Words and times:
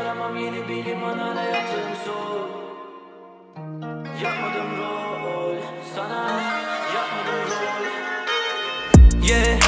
aramam 0.00 0.36
yeni 0.36 0.68
bir 0.68 0.84
liman 0.84 1.18
hayatım 1.18 1.90
soğuk 2.04 2.64
Yapmadım 4.22 4.78
rol 4.78 5.56
sana 5.96 6.40
yapmadım 6.94 7.40
rol. 7.50 7.84
Yeah 9.28 9.58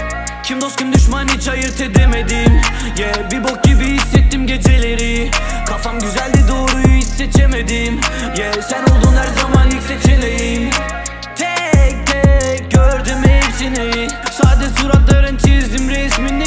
kim 0.43 0.61
dost 0.61 0.77
kim 0.77 0.93
düşman 0.93 1.29
hiç 1.29 1.49
ayırt 1.49 1.81
edemedim. 1.81 2.61
Yeah 2.99 3.31
bir 3.31 3.45
bok 3.45 3.65
gibi 3.65 3.85
hissettim 3.85 4.47
geceleri. 4.47 5.31
Kafam 5.67 5.99
güzeldi 5.99 6.39
doğruyu 6.49 6.97
hiç 6.97 7.05
seçemedim. 7.05 8.01
Yeah 8.39 8.63
sen 8.63 8.83
oldun 8.83 9.17
her 9.17 9.41
zaman 9.43 9.71
ilk 9.71 9.83
seçeneğim. 9.83 10.71
Tek 11.37 12.07
tek 12.07 12.71
gördüm 12.71 13.23
hepsini. 13.25 14.09
Sade 14.33 14.81
suratların 14.81 15.37
çizdim 15.37 15.91
resmini. 15.91 16.46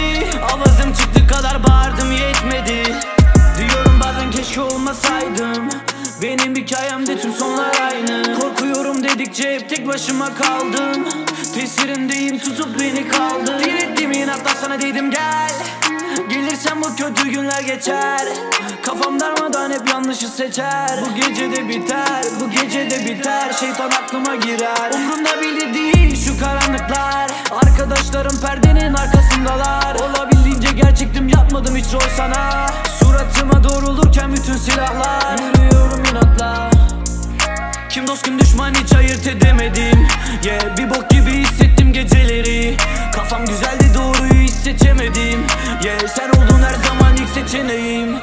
Olmasaydım 4.89 5.69
Benim 6.21 6.55
hikayemde 6.55 7.21
tüm 7.21 7.33
sonlar 7.33 7.75
aynı. 7.81 8.39
Korkuyorum 8.39 9.03
dedikçe 9.03 9.53
hep 9.53 9.69
tek 9.69 9.87
başıma 9.87 10.35
kaldım. 10.35 11.07
Tesirindeyim 11.53 12.39
tutup 12.39 12.79
beni 12.79 13.07
kaldı 13.07 13.59
Direttim 13.65 14.11
inatla 14.11 14.51
sana 14.61 14.81
dedim 14.81 15.11
gel. 15.11 15.51
Gelirsen 16.29 16.81
bu 16.81 16.95
kötü 16.95 17.29
günler 17.29 17.61
geçer. 17.61 18.27
Kafam 18.85 19.19
darmadan 19.19 19.71
hep 19.71 19.89
yanlışı 19.89 20.27
seçer. 20.27 20.99
Bu 21.01 21.15
gece 21.15 21.51
de 21.51 21.69
biter, 21.69 22.23
bu 22.39 22.49
gece 22.49 22.89
de 22.89 23.05
biter. 23.05 23.53
Şeytan 23.59 23.89
aklıma 23.89 24.35
girer. 24.35 24.91
Umrumda 24.93 25.41
bile 25.41 25.73
değil 25.73 26.25
şu 26.25 26.39
karanlıklar. 26.39 27.31
Arkadaşlarım 27.51 28.41
perdenin 28.41 28.93
arkasındalar. 28.93 29.95
Olabildiğince 29.95 30.71
gerçektim 30.71 31.27
yapmadım 31.29 31.75
hiç 31.75 31.93
rol 31.93 32.09
sana. 32.17 32.65
Suratıma 32.99 33.63
doğrulurken 33.63 33.99
bütün 33.99 34.08
silahlar 34.59 35.39
Yürüyorum 35.39 36.03
inatla 36.11 36.69
kim 37.89 38.07
dost 38.07 38.25
kim 38.25 38.39
düşman 38.39 38.73
hiç 38.73 38.93
ayırt 38.93 39.27
edemedim. 39.27 40.07
Yeah 40.43 40.77
bir 40.77 40.89
bok 40.89 41.09
gibi 41.09 41.31
hissettim 41.31 41.93
geceleri. 41.93 42.77
Kafam 43.15 43.45
güzeldi 43.45 43.91
doğruyu 43.95 44.41
hiç 44.41 44.51
seçemedim. 44.51 45.45
Yeah 45.83 46.07
sen 46.07 46.29
oldun 46.29 46.61
her 46.61 46.87
zaman 46.87 47.15
ilk 47.17 47.29
seçeneğim 47.29 48.15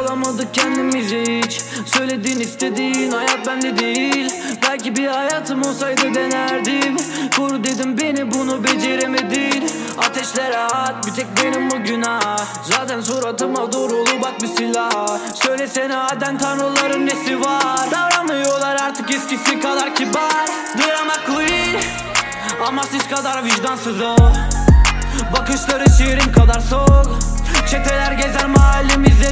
olamadık 0.00 0.54
kendimize 0.54 1.22
hiç. 1.22 1.60
Söyledin 1.94 2.40
istediğin 2.40 3.10
hayat 3.10 3.46
bende 3.46 3.78
değil. 3.78 4.32
Belki 4.62 4.96
bir 4.96 5.06
hayatım 5.06 5.62
olsaydı 5.62 6.14
denerdim. 6.14 6.96
Koru 7.36 7.64
dedim 7.64 7.98
beni 7.98 8.32
bunu 8.32 8.64
beceremedin. 8.64 9.64
Ateşlere 9.98 10.58
at 10.58 11.06
bir 11.06 11.12
tek 11.12 11.26
benim 11.44 11.70
bu 11.70 11.84
günah. 11.84 12.38
Zaten 12.70 13.00
suratıma 13.00 13.72
doğrulu 13.72 14.22
bak 14.22 14.42
bir 14.42 14.46
silah. 14.46 15.18
Söylesene 15.34 15.96
aden 15.96 16.38
tanrıların 16.38 17.06
nesi 17.06 17.40
var? 17.40 17.90
Davranmıyorlar 17.90 18.76
artık 18.76 19.10
eskisi 19.10 19.60
kadar 19.60 19.94
kibar. 19.94 20.46
Drama 20.78 21.14
queen 21.26 21.80
Ama 22.66 22.82
siz 22.82 23.08
kadar 23.08 23.44
vicdansız 23.44 24.00
o 24.00 24.16
Bakışları 25.32 25.84
şiirin 25.98 26.32
kadar 26.32 26.60
soğuk 26.60 27.18
Çeteler 27.70 28.12
gezer 28.12 28.46
mahallemizde 28.46 29.29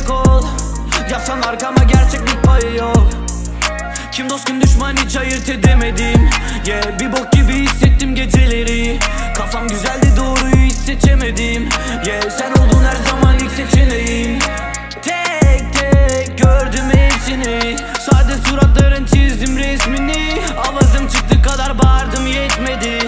Baksan 1.29 1.49
arkama 1.49 1.83
gerçeklik 1.83 2.43
payı 2.45 2.75
yok. 2.75 3.09
Kim 4.13 4.31
dost 4.31 4.45
kim 4.45 4.61
düşman 4.61 4.97
hiç 4.97 5.17
ayırt 5.17 5.49
edemedim 5.49 6.31
Yeah 6.67 6.99
bir 7.01 7.13
bok 7.13 7.33
gibi 7.33 7.53
hissettim 7.53 8.15
geceleri. 8.15 8.99
Kafam 9.37 9.69
güzeldi 9.69 10.13
doğruyu 10.17 10.65
hiç 10.65 10.73
seçemedim. 10.73 11.69
Yeah 12.07 12.31
sen 12.31 12.53
oldun 12.53 12.85
her 12.85 13.11
zaman 13.11 13.39
ilk 13.39 13.51
seçeneğim. 13.51 14.39
Tek 15.03 15.73
tek 15.73 16.39
gördüm 16.39 16.91
hepsini. 16.93 17.77
Sade 18.01 18.37
suratların 18.49 19.05
çizdim 19.05 19.59
resmini. 19.59 20.41
Avazım 20.69 21.09
çıktı 21.09 21.43
kadar 21.43 21.79
bağırdım 21.79 22.27
yetmedi. 22.27 22.99